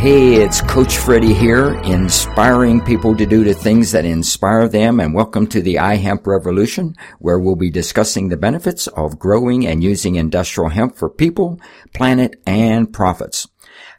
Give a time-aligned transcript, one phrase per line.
[0.00, 4.98] Hey, it's Coach Freddie here, inspiring people to do the things that inspire them.
[4.98, 9.84] And welcome to the iHemp Revolution, where we'll be discussing the benefits of growing and
[9.84, 11.60] using industrial hemp for people,
[11.92, 13.46] planet, and profits.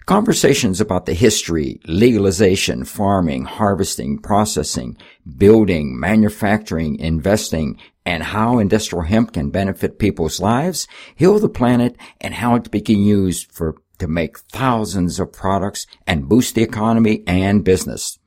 [0.08, 4.98] Conversations about the history, legalization, farming, harvesting, processing,
[5.38, 12.34] building, manufacturing, investing, and how industrial hemp can benefit people's lives, heal the planet, and
[12.34, 17.24] how it can be used for to make thousands of products and boost the economy
[17.28, 18.18] and business.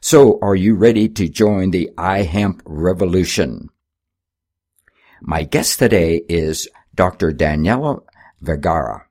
[0.00, 3.68] So are you ready to join the iHemp revolution?
[5.20, 7.30] My guest today is Dr.
[7.30, 8.00] Daniela
[8.40, 9.04] Vergara.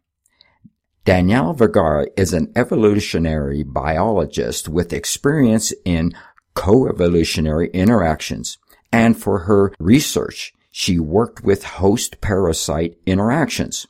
[1.06, 6.14] Daniela Vergara is an evolutionary biologist with experience in
[6.56, 8.58] coevolutionary interactions.
[8.92, 13.86] And for her research, she worked with host parasite interactions.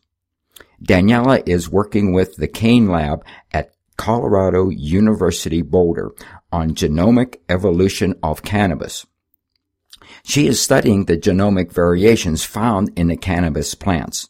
[0.84, 6.12] Daniela is working with the Kane Lab at Colorado University Boulder
[6.52, 9.06] on genomic evolution of cannabis.
[10.24, 14.30] She is studying the genomic variations found in the cannabis plants.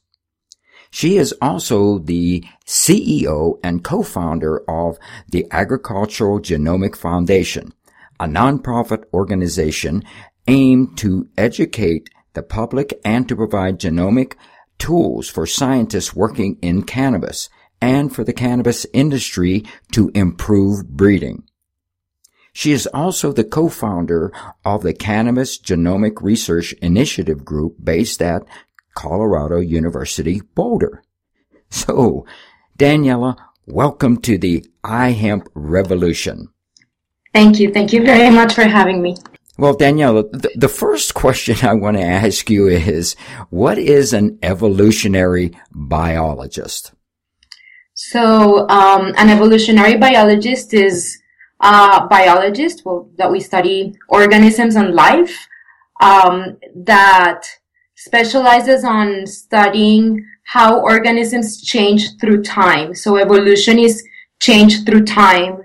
[0.90, 4.98] She is also the CEO and co-founder of
[5.30, 7.74] the Agricultural Genomic Foundation,
[8.20, 10.04] a nonprofit organization
[10.48, 14.36] aimed to educate the public and to provide genomic
[14.78, 17.50] tools for scientists working in cannabis
[17.82, 21.44] and for the cannabis industry to improve breeding.
[22.54, 24.32] She is also the co-founder
[24.66, 28.48] of the Cannabis Genomic Research Initiative Group based at
[28.96, 31.04] Colorado University Boulder.
[31.70, 32.26] So,
[32.80, 33.36] Daniela,
[33.68, 36.48] welcome to the iHemp revolution.
[37.32, 37.72] Thank you.
[37.72, 39.18] Thank you very much for having me.
[39.58, 43.16] Well, Daniela, the, the first question I want to ask you is,
[43.50, 46.94] what is an evolutionary biologist?
[47.96, 51.20] So, um, an evolutionary biologist is
[51.60, 55.48] a biologist well, that we study organisms and life
[56.02, 57.48] um, that
[57.96, 62.94] specializes on studying how organisms change through time.
[62.94, 64.08] So, evolution is
[64.40, 65.64] change through time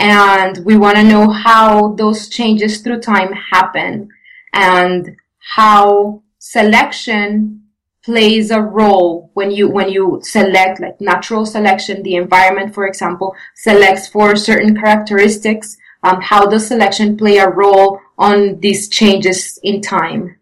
[0.00, 4.08] and we want to know how those changes through time happen
[4.54, 7.62] and how selection
[8.02, 12.02] plays a role when you when you select like natural selection.
[12.02, 15.76] The environment for example selects for certain characteristics.
[16.02, 20.36] Um, how does selection play a role on these changes in time?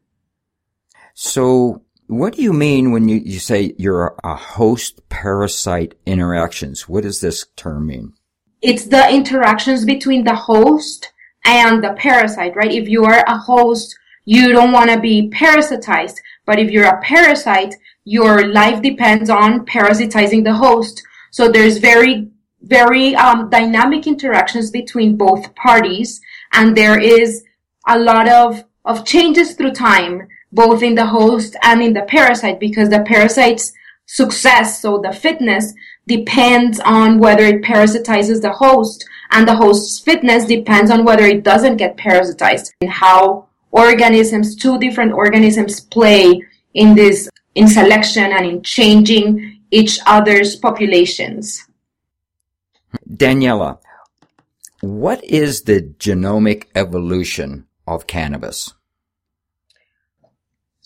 [1.14, 6.88] So what do you mean when you, you say you're a host parasite interactions?
[6.88, 8.14] What does this term mean
[8.60, 11.12] it's the interactions between the host
[11.44, 12.72] and the parasite, right?
[12.72, 16.16] If you are a host, you don't want to be parasitized.
[16.44, 17.74] But if you're a parasite,
[18.04, 21.02] your life depends on parasitizing the host.
[21.30, 22.28] So there's very,
[22.62, 26.20] very um, dynamic interactions between both parties.
[26.52, 27.44] And there is
[27.86, 32.58] a lot of, of changes through time, both in the host and in the parasite,
[32.58, 33.72] because the parasite's
[34.06, 35.74] success, so the fitness,
[36.08, 41.44] depends on whether it parasitizes the host and the host's fitness depends on whether it
[41.44, 46.42] doesn't get parasitized and how organisms, two different organisms play
[46.74, 51.66] in this, in selection and in changing each other's populations.
[53.06, 53.78] Daniela,
[54.80, 58.72] what is the genomic evolution of cannabis?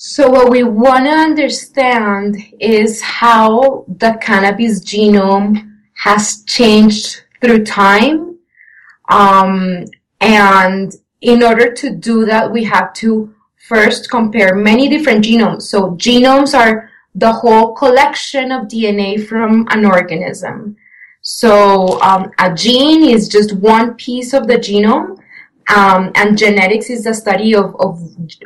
[0.05, 8.37] So what we want to understand is how the cannabis genome has changed through time.
[9.09, 9.85] Um,
[10.21, 13.33] and in order to do that, we have to
[13.69, 15.63] first compare many different genomes.
[15.63, 20.77] So genomes are the whole collection of DNA from an organism.
[21.21, 25.22] So um, a gene is just one piece of the genome
[25.69, 28.01] um, and genetics is the study of, of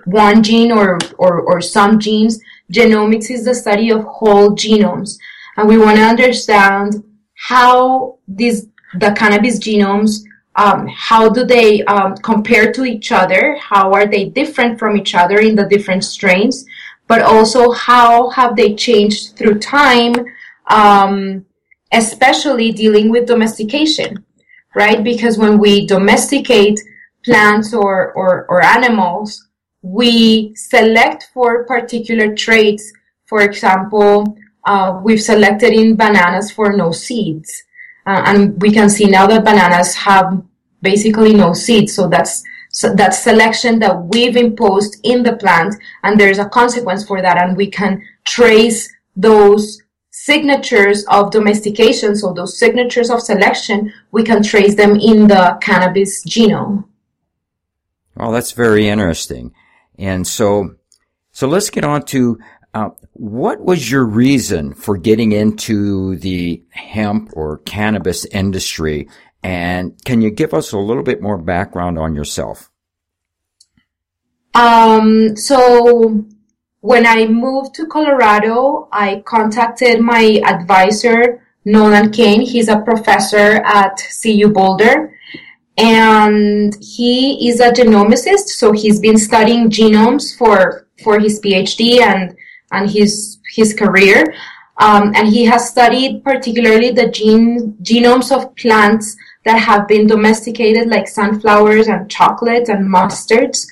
[0.05, 2.40] one gene or, or, or some genes.
[2.73, 5.19] Genomics is the study of whole genomes.
[5.56, 7.02] And we want to understand
[7.35, 8.69] how these,
[8.99, 10.23] the cannabis genomes,
[10.56, 13.56] um, how do they um, compare to each other?
[13.56, 16.64] How are they different from each other in the different strains?
[17.06, 20.14] But also how have they changed through time,
[20.69, 21.44] um,
[21.93, 24.25] especially dealing with domestication,
[24.75, 25.05] right?
[25.05, 26.81] Because when we domesticate
[27.26, 29.49] plants or, or, or animals,
[29.82, 32.90] we select for particular traits.
[33.26, 37.50] For example, uh, we've selected in bananas for no seeds.
[38.06, 40.43] Uh, and we can see now that bananas have
[40.81, 41.94] basically no seeds.
[41.94, 45.75] So that's, so that's selection that we've imposed in the plant.
[46.05, 47.43] And there's a consequence for that.
[47.43, 54.43] And we can trace those signatures of domestication, so those signatures of selection, we can
[54.43, 56.84] trace them in the cannabis genome.
[58.18, 59.52] Oh, that's very interesting.
[59.98, 60.76] And so,
[61.32, 62.38] so let's get on to
[62.74, 69.08] uh, what was your reason for getting into the hemp or cannabis industry?
[69.42, 72.70] And can you give us a little bit more background on yourself?
[74.54, 76.24] Um, so
[76.80, 82.40] when I moved to Colorado, I contacted my advisor, Nolan Kane.
[82.40, 85.12] He's a professor at CU Boulder
[85.76, 88.49] and he is a genomicist.
[88.49, 92.34] So he's been studying genomes for, for his PhD and,
[92.73, 94.34] and his, his career.
[94.78, 100.88] Um, and he has studied particularly the gene, genomes of plants that have been domesticated
[100.88, 103.67] like sunflowers and chocolates and mustards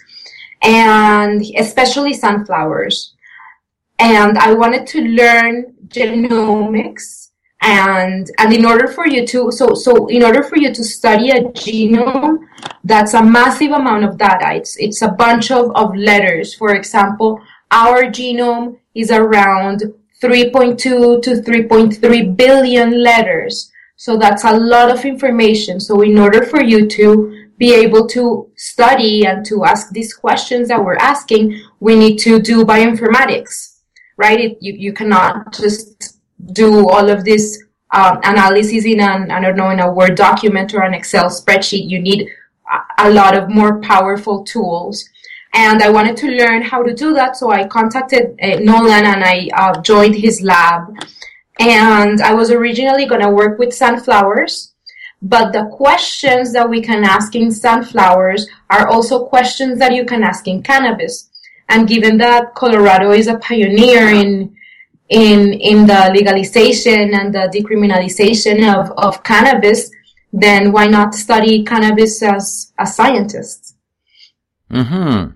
[0.62, 3.14] and especially sunflowers.
[3.98, 7.23] And I wanted to learn genomics
[7.64, 11.30] and and in order for you to so so in order for you to study
[11.30, 12.38] a genome
[12.84, 14.54] that's a massive amount of data.
[14.54, 16.54] It's it's a bunch of, of letters.
[16.54, 17.40] For example
[17.70, 19.82] our genome is around
[20.22, 23.72] 3.2 to 3.3 billion letters.
[23.96, 25.80] So that's a lot of information.
[25.80, 30.68] So in order for you to be able to study and to ask these questions
[30.68, 33.78] that we're asking, we need to do bioinformatics,
[34.16, 34.40] right?
[34.40, 36.13] It, you, you cannot just
[36.52, 37.62] do all of this
[37.92, 41.88] um, analysis in an, I don't know, in a Word document or an Excel spreadsheet.
[41.88, 42.28] You need
[42.98, 45.08] a, lot of more powerful tools.
[45.52, 47.36] And I wanted to learn how to do that.
[47.36, 50.96] So I contacted uh, Nolan and I uh, joined his lab.
[51.60, 54.74] And I was originally going to work with sunflowers
[55.24, 60.22] but the questions that we can ask in sunflowers are also questions that you can
[60.22, 61.30] ask in cannabis.
[61.70, 64.54] And given that Colorado is a pioneer in
[65.08, 69.90] in in the legalization and the decriminalization of, of cannabis,
[70.32, 73.76] then why not study cannabis as a scientist?
[74.70, 75.26] Hmm.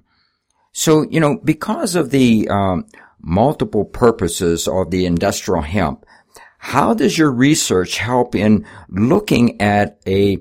[0.73, 2.87] So you know, because of the um,
[3.20, 6.05] multiple purposes of the industrial hemp,
[6.59, 10.38] how does your research help in looking at a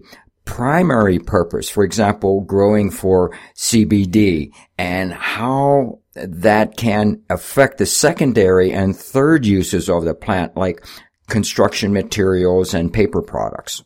[0.48, 8.96] primary purpose, for example, growing for CBD and how that can affect the secondary and
[8.96, 10.86] third uses of the plant, like
[11.28, 13.84] construction materials and paper products?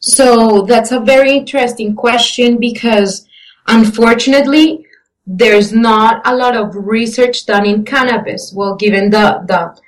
[0.00, 3.26] So that's a very interesting question because
[3.68, 4.86] unfortunately,
[5.26, 8.52] there's not a lot of research done in cannabis.
[8.54, 9.80] Well, given the, the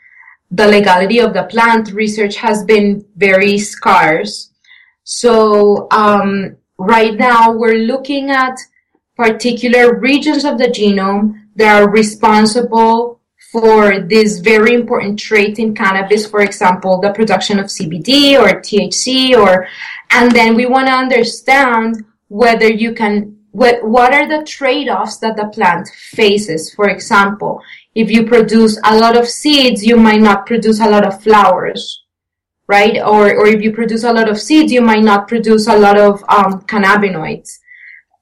[0.51, 4.51] the legality of the plant research has been very scarce.
[5.03, 8.57] So um, right now we're looking at
[9.17, 13.21] particular regions of the genome that are responsible
[13.53, 19.37] for this very important trait in cannabis, for example, the production of CBD or THC
[19.37, 19.69] or,
[20.11, 25.37] and then we want to understand whether you can, what, what are the trade-offs that
[25.37, 26.75] the plant faces?
[26.75, 27.63] For example,
[27.95, 32.03] if you produce a lot of seeds, you might not produce a lot of flowers,
[32.67, 33.01] right?
[33.01, 35.97] Or, or if you produce a lot of seeds, you might not produce a lot
[35.97, 37.61] of um, cannabinoids.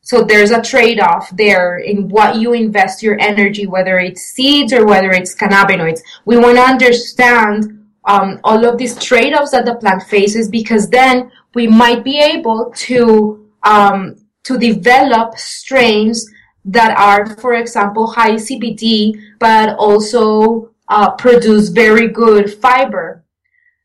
[0.02, 4.84] So there's a trade-off there in what you invest your energy, whether it's seeds or
[4.84, 6.00] whether it's cannabinoids.
[6.24, 11.30] We want to understand um, all of these trade-offs that the plant faces because then
[11.54, 16.28] we might be able to um, to develop strains
[16.64, 23.24] that are, for example, high CBD, but also uh, produce very good fiber.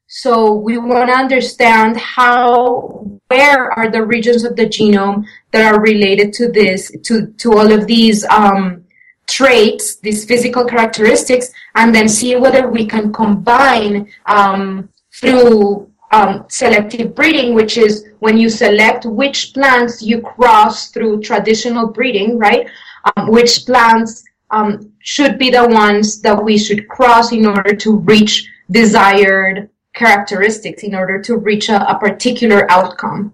[0.07, 5.81] So we want to understand how, where are the regions of the genome that are
[5.81, 8.85] related to this, to, to all of these, um,
[9.27, 17.13] traits, these physical characteristics, and then see whether we can combine, um, through um, selective
[17.13, 22.65] breeding, which is when you select which plants you cross through traditional breeding, right?
[23.03, 27.97] Um, which plants um, should be the ones that we should cross in order to
[27.97, 33.33] reach desired characteristics, in order to reach a, a particular outcome.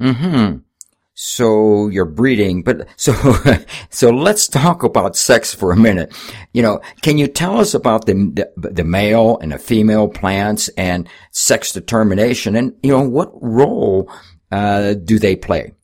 [0.00, 0.58] Hmm.
[1.14, 3.12] So you're breeding, but so
[3.90, 6.12] so let's talk about sex for a minute.
[6.52, 8.14] You know, can you tell us about the
[8.56, 14.10] the, the male and the female plants and sex determination, and you know what role
[14.50, 15.74] uh, do they play?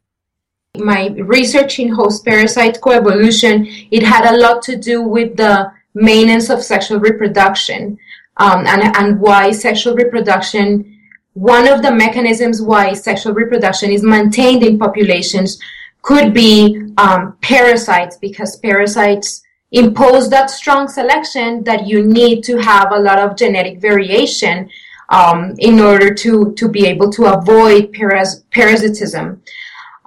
[0.76, 6.48] My research in host parasite coevolution it had a lot to do with the maintenance
[6.50, 7.98] of sexual reproduction
[8.38, 10.94] um, and and why sexual reproduction
[11.34, 15.58] one of the mechanisms why sexual reproduction is maintained in populations
[16.02, 19.42] could be um, parasites because parasites
[19.72, 24.68] impose that strong selection that you need to have a lot of genetic variation
[25.10, 29.42] um, in order to to be able to avoid paras- parasitism.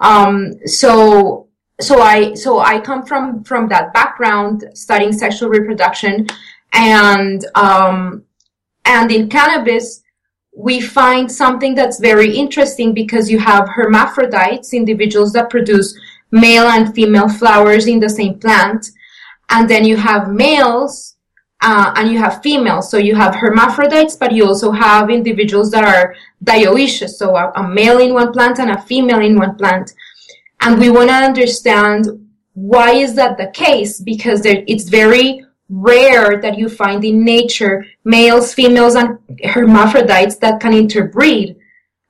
[0.00, 1.48] Um, so
[1.80, 6.26] so I so I come from from that background studying sexual reproduction
[6.72, 8.24] and um,
[8.84, 10.02] and in cannabis
[10.54, 15.98] we find something that's very interesting because you have hermaphrodites individuals that produce
[16.30, 18.90] male and female flowers in the same plant
[19.48, 21.16] and then you have males
[21.62, 22.90] uh, and you have females.
[22.90, 26.14] So you have hermaphrodites, but you also have individuals that are
[26.44, 29.92] dioecious, so a, a male in one plant and a female in one plant.
[30.60, 32.06] And we want to understand
[32.54, 34.00] why is that the case?
[34.00, 40.60] Because there, it's very rare that you find in nature males, females, and hermaphrodites that
[40.60, 41.56] can interbreed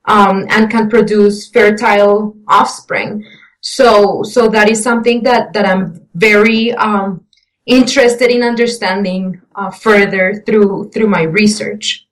[0.05, 3.25] um, and can produce fertile offspring.
[3.61, 7.25] So, so that is something that that I'm very um,
[7.65, 12.05] interested in understanding uh, further through through my research.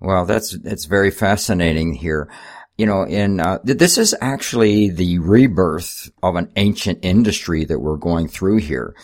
[0.00, 2.28] Well, that's it's very fascinating here.
[2.76, 7.96] You know, in uh, this is actually the rebirth of an ancient industry that we're
[7.96, 8.96] going through here.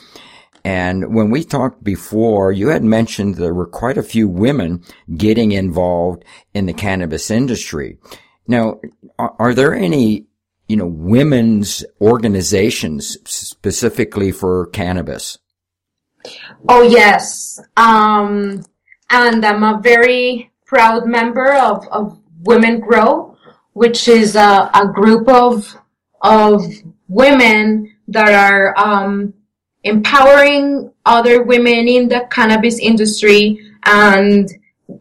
[0.64, 4.82] And when we talked before, you had mentioned there were quite a few women
[5.16, 6.24] getting involved
[6.54, 7.98] in the cannabis industry.
[8.46, 8.80] Now,
[9.18, 10.28] are, are there any
[10.68, 15.38] you know, women's organizations specifically for cannabis?
[16.68, 17.58] Oh, yes.
[17.76, 18.62] Um,
[19.10, 23.36] and I'm a very proud member of, of Women Grow,
[23.72, 25.74] which is a, a group of,
[26.20, 26.62] of
[27.08, 29.32] women that are, um,
[29.88, 34.48] empowering other women in the cannabis industry and,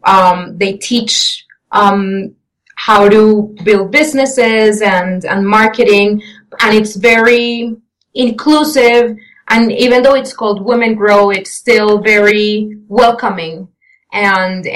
[0.04, 2.34] um, they teach, um,
[2.76, 6.22] how to build businesses and, and marketing.
[6.60, 7.76] And it's very
[8.14, 9.16] inclusive.
[9.48, 13.68] And even though it's called Women Grow, it's still very welcoming.
[14.12, 14.66] And,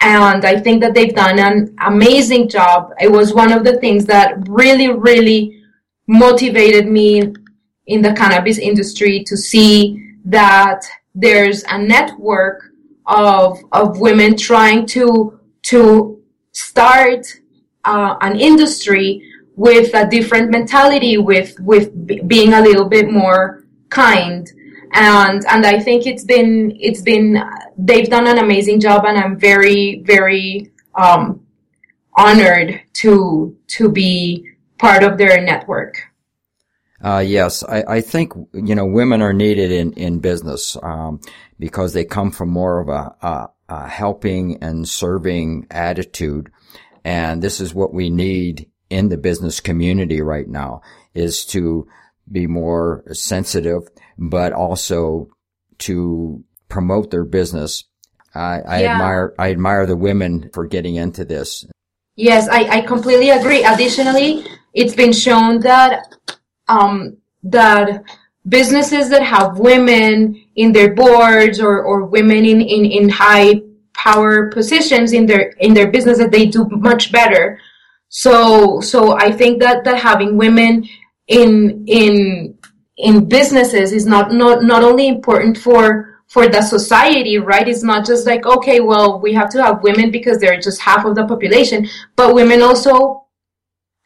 [0.00, 2.92] and I think that they've done an amazing job.
[2.98, 5.62] It was one of the things that really, really
[6.06, 7.32] motivated me
[7.86, 12.70] in the cannabis industry to see that there's a network
[13.06, 16.22] of, of women trying to, to
[16.52, 17.26] start
[17.84, 19.22] uh, an industry
[19.56, 24.50] with a different mentality, with with b- being a little bit more kind,
[24.92, 27.42] and and I think it's been it's been
[27.78, 31.46] they've done an amazing job, and I'm very very um,
[32.16, 36.02] honored to to be part of their network.
[37.04, 41.20] Uh, yes, I, I, think you know women are needed in in business um,
[41.58, 46.50] because they come from more of a, a, a helping and serving attitude
[47.04, 50.80] and this is what we need in the business community right now
[51.12, 51.86] is to
[52.30, 53.82] be more sensitive,
[54.18, 55.28] but also
[55.78, 57.84] to promote their business.
[58.34, 58.92] I, I yeah.
[58.92, 61.66] admire, I admire the women for getting into this.
[62.16, 63.64] Yes, I, I completely agree.
[63.64, 66.16] Additionally, it's been shown that,
[66.68, 68.04] um, that
[68.48, 73.60] businesses that have women in their boards or, or women in, in, in high
[73.94, 77.60] power positions in their in their business that they do much better.
[78.08, 80.86] So so I think that that having women
[81.28, 82.58] in in
[82.96, 87.68] in businesses is not not not only important for for the society, right?
[87.68, 91.04] It's not just like, okay, well, we have to have women because they're just half
[91.04, 93.26] of the population, but women also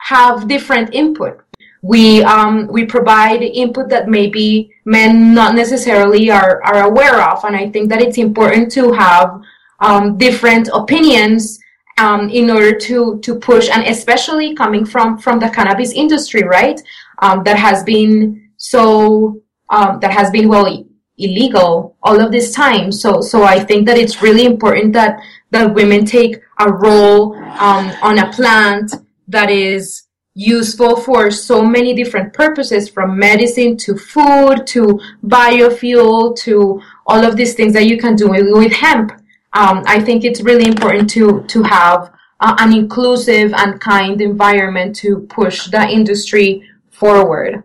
[0.01, 1.41] have different input.
[1.83, 7.45] We, um, we provide input that maybe men not necessarily are, are aware of.
[7.45, 9.41] And I think that it's important to have
[9.81, 11.59] um, different opinions
[11.99, 16.81] um, in order to to push, and especially coming from from the cannabis industry, right?
[17.19, 20.85] Um, that has been so um, that has been well
[21.19, 22.93] illegal all of this time.
[22.93, 25.19] So so I think that it's really important that
[25.51, 28.95] that women take a role um, on a plant
[29.27, 30.05] that is
[30.41, 37.37] useful for so many different purposes from medicine to food to biofuel to all of
[37.37, 39.11] these things that you can do with hemp
[39.53, 44.95] um, I think it's really important to to have uh, an inclusive and kind environment
[44.97, 47.63] to push the industry forward.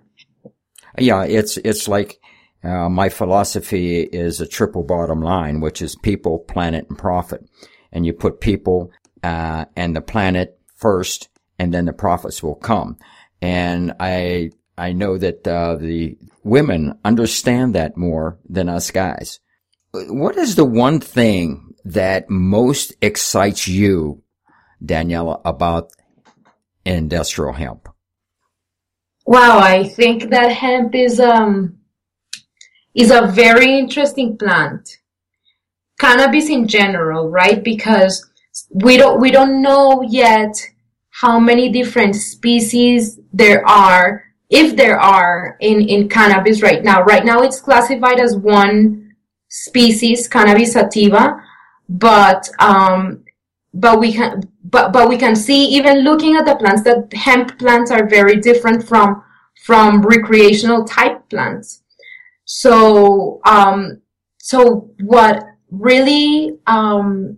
[0.97, 2.19] Yeah, it's it's like
[2.63, 7.45] uh, my philosophy is a triple bottom line, which is people, planet, and profit.
[7.91, 12.97] And you put people uh, and the planet first, and then the profits will come.
[13.41, 19.39] And I I know that uh, the women understand that more than us guys.
[19.91, 24.23] What is the one thing that most excites you,
[24.83, 25.91] Daniela, about
[26.85, 27.87] industrial hemp?
[29.25, 31.77] Wow, I think that hemp is um
[32.93, 34.97] is a very interesting plant.
[35.99, 37.63] Cannabis in general, right?
[37.63, 38.29] Because
[38.71, 40.55] we don't, we don't know yet
[41.13, 47.03] how many different species there are, if there are in, in cannabis right now.
[47.03, 49.13] Right now it's classified as one
[49.47, 51.39] species, cannabis sativa,
[51.87, 53.23] but, um,
[53.75, 57.59] but we can, but, but we can see even looking at the plants that hemp
[57.59, 59.23] plants are very different from,
[59.65, 61.83] from recreational type plants.
[62.45, 64.01] So, um,
[64.39, 67.37] so what really, um,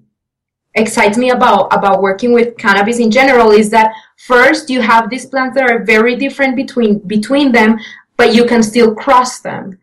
[0.75, 5.25] excites me about about working with cannabis in general is that first you have these
[5.25, 7.77] plants that are very different between between them
[8.17, 9.77] but you can still cross them.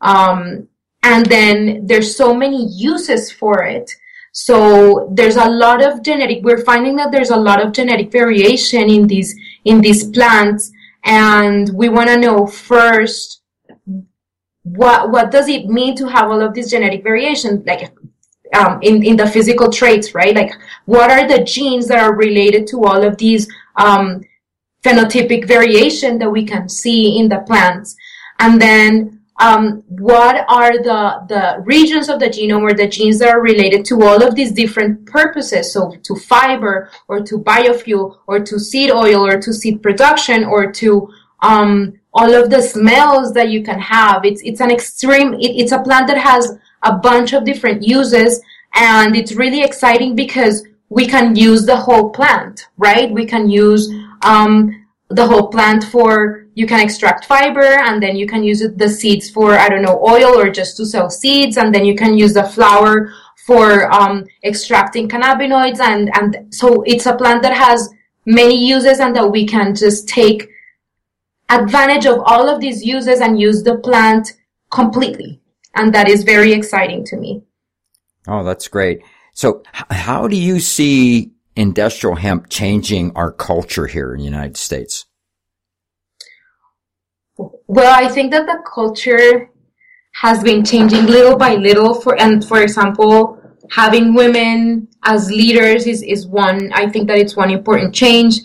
[0.00, 0.68] Um,
[1.02, 3.90] and then there's so many uses for it.
[4.32, 8.88] So there's a lot of genetic we're finding that there's a lot of genetic variation
[8.88, 9.34] in these
[9.64, 10.70] in these plants.
[11.04, 13.42] And we want to know first
[14.62, 17.92] what what does it mean to have all of this genetic variation like
[18.52, 20.34] um, in, in the physical traits, right?
[20.34, 20.52] Like,
[20.84, 24.22] what are the genes that are related to all of these um,
[24.84, 27.96] phenotypic variation that we can see in the plants?
[28.38, 33.30] And then, um, what are the, the regions of the genome or the genes that
[33.30, 35.72] are related to all of these different purposes?
[35.72, 40.70] So to fiber or to biofuel or to seed oil or to seed production or
[40.72, 41.08] to,
[41.40, 44.24] um, all of the smells that you can have.
[44.24, 48.40] It's, it's an extreme, it, it's a plant that has a bunch of different uses
[48.74, 53.10] and it's really exciting because we can use the whole plant, right?
[53.10, 53.90] We can use
[54.22, 58.88] um, the whole plant for you can extract fiber and then you can use the
[58.88, 62.16] seeds for I don't know oil or just to sell seeds and then you can
[62.16, 63.12] use the flower
[63.46, 67.88] for um, extracting cannabinoids and and so it's a plant that has
[68.26, 70.48] many uses and that we can just take
[71.48, 74.34] advantage of all of these uses and use the plant
[74.70, 75.41] completely
[75.74, 77.42] and that is very exciting to me.
[78.28, 79.02] Oh, that's great.
[79.34, 85.06] So how do you see industrial hemp changing our culture here in the United States?
[87.66, 89.50] Well, I think that the culture
[90.14, 96.02] has been changing little by little for, and for example, having women as leaders is,
[96.02, 98.40] is one, I think that it's one important change.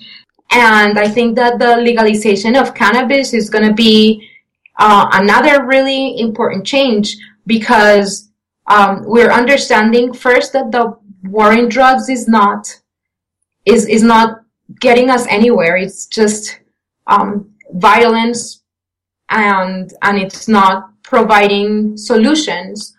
[0.51, 4.29] And I think that the legalization of cannabis is going to be
[4.77, 8.29] uh, another really important change because
[8.67, 12.67] um, we're understanding first that the war in drugs is not
[13.65, 14.41] is is not
[14.79, 15.77] getting us anywhere.
[15.77, 16.59] It's just
[17.07, 18.61] um, violence,
[19.29, 22.95] and and it's not providing solutions.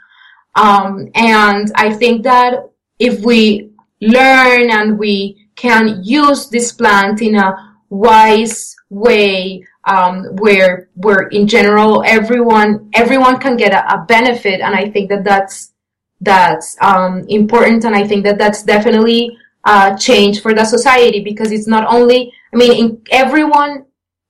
[0.55, 7.37] Um, and I think that if we learn and we can use this plant in
[7.37, 14.61] a wise way um, where where in general everyone everyone can get a, a benefit,
[14.61, 15.73] and I think that that's
[16.21, 21.51] that's um, important, and I think that that's definitely a change for the society because
[21.53, 23.87] it's not only I mean in everyone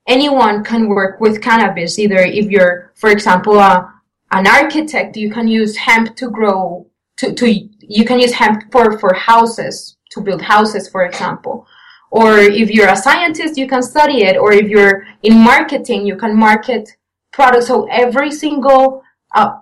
[0.07, 1.99] anyone can work with cannabis.
[1.99, 3.92] Either if you're for example a,
[4.31, 8.99] an architect you can use hemp to grow to, to you can use hemp for
[8.99, 11.66] for houses to build houses for example
[12.11, 14.37] or if you're a scientist, you can study it.
[14.37, 16.97] Or if you're in marketing, you can market
[17.33, 17.66] products.
[17.66, 19.03] So every single
[19.35, 19.57] uh,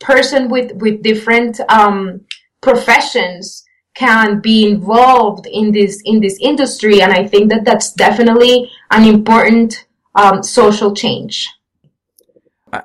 [0.00, 2.22] person with with different um,
[2.60, 8.70] professions can be involved in this in this industry, and I think that that's definitely
[8.90, 11.48] an important um, social change.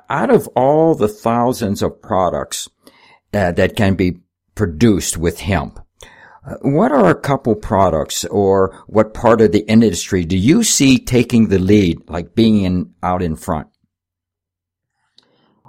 [0.08, 2.68] Out of all the thousands of products
[3.34, 4.18] uh, that can be
[4.54, 5.80] produced with hemp,
[6.62, 11.48] what are a couple products or what part of the industry do you see taking
[11.48, 13.68] the lead, like being in, out in front?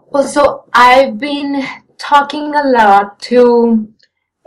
[0.07, 1.63] Well, so I've been
[1.97, 3.93] talking a lot to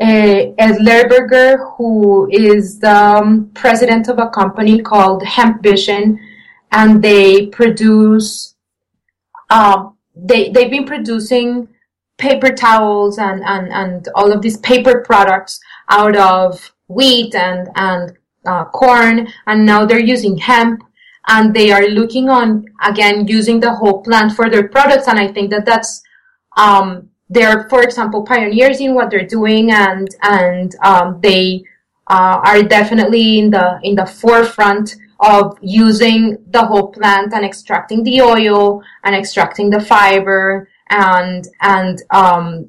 [0.01, 6.19] uh, Ed Lehrburger, who is the um, president of a company called Hemp Vision,
[6.73, 8.57] and they produce,
[9.51, 11.69] uh, they, they've been producing
[12.19, 18.13] paper towels and, and, and all of these paper products out of wheat and, and
[18.47, 20.83] uh, corn, and now they're using hemp,
[21.29, 25.29] and they are looking on, again, using the whole plant for their products, and I
[25.29, 26.03] think that that's,
[26.57, 31.65] um, they're, for example, pioneers in what they're doing, and, and, um, they,
[32.09, 38.03] uh, are definitely in the, in the forefront of using the whole plant and extracting
[38.05, 42.69] the oil and extracting the fiber and, and, um,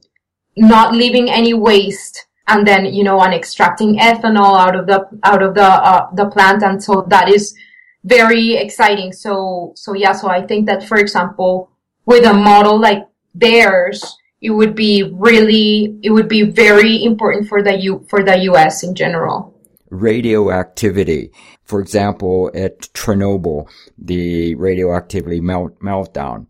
[0.56, 5.42] not leaving any waste and then you know on extracting ethanol out of the out
[5.42, 7.56] of the uh, the plant and so that is
[8.04, 11.72] very exciting so so yeah so i think that for example
[12.06, 17.62] with a model like theirs, it would be really, it would be very important for
[17.62, 18.84] the U, for the U.S.
[18.84, 19.54] in general.
[19.90, 21.32] Radioactivity.
[21.64, 26.48] For example, at Chernobyl, the radioactivity melt, meltdown.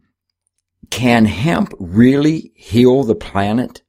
[0.89, 3.81] Can hemp really heal the planet?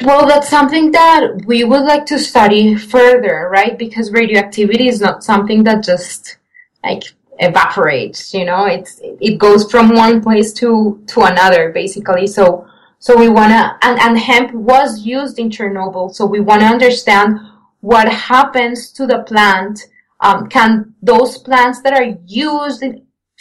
[0.00, 3.78] Well, that's something that we would like to study further, right?
[3.78, 6.38] Because radioactivity is not something that just
[6.82, 7.02] like
[7.38, 12.26] evaporates, you know, it's, it goes from one place to, to another, basically.
[12.26, 12.66] So,
[12.98, 16.14] so we want to, and, and hemp was used in Chernobyl.
[16.14, 17.38] So we want to understand
[17.80, 19.88] what happens to the plant.
[20.20, 22.84] Um, can those plants that are used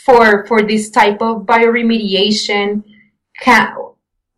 [0.04, 2.84] for, for this type of bioremediation,
[3.40, 3.74] can,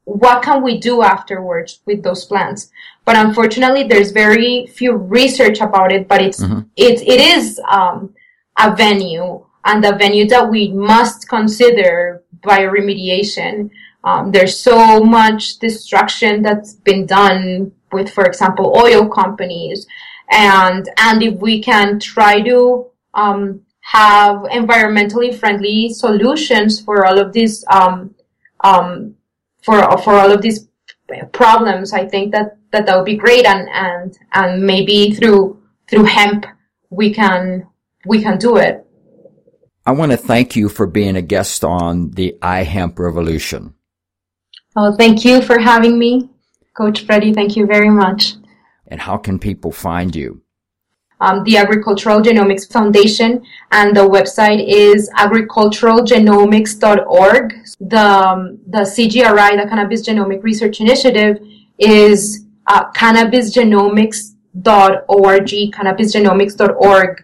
[0.05, 2.71] what can we do afterwards with those plants?
[3.05, 6.61] But unfortunately, there's very few research about it, but it's, mm-hmm.
[6.75, 8.13] it, it is, um,
[8.57, 13.69] a venue and a venue that we must consider bioremediation.
[14.03, 19.87] Um, there's so much destruction that's been done with, for example, oil companies.
[20.29, 27.33] And, and if we can try to, um, have environmentally friendly solutions for all of
[27.33, 28.15] these, um,
[28.63, 29.15] um,
[29.63, 30.67] for for all of these
[31.31, 36.05] problems, I think that that, that would be great, and and and maybe through through
[36.05, 36.45] hemp
[36.89, 37.67] we can
[38.05, 38.85] we can do it.
[39.85, 43.73] I want to thank you for being a guest on the iHemp Revolution.
[44.75, 46.29] Oh, thank you for having me,
[46.75, 47.33] Coach Freddie.
[47.33, 48.33] Thank you very much.
[48.87, 50.42] And how can people find you?
[51.23, 57.53] Um, the Agricultural Genomics Foundation, and the website is agriculturalgenomics.org.
[57.79, 61.39] The, um, the CGRI, the Cannabis Genomic Research Initiative,
[61.79, 67.23] is uh, cannabisgenomics.org, cannabisgenomics.org.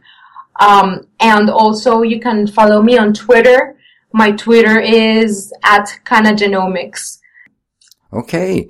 [0.62, 3.76] Um, and also you can follow me on Twitter.
[4.14, 7.20] My Twitter is at Cannagenomics.
[8.14, 8.70] Okay.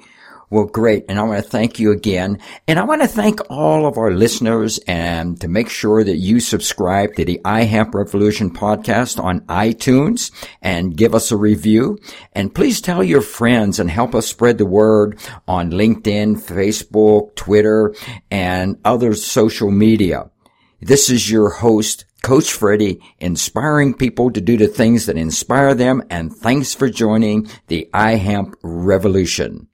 [0.52, 1.06] Well, great.
[1.08, 2.40] And I want to thank you again.
[2.68, 6.40] And I want to thank all of our listeners and to make sure that you
[6.40, 12.00] subscribe to the iHemp Revolution podcast on iTunes and give us a review.
[12.34, 17.94] And please tell your friends and help us spread the word on LinkedIn, Facebook, Twitter,
[18.32, 20.32] and other social media.
[20.82, 26.02] This is your host, Coach Freddie, inspiring people to do the things that inspire them.
[26.10, 29.68] And thanks for joining the iHemp Revolution.